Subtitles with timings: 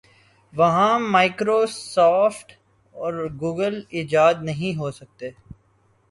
[0.53, 1.59] وہاں micro
[1.67, 2.51] soft
[2.93, 5.29] اور Google ایجاد نہیں ہو سکتے۔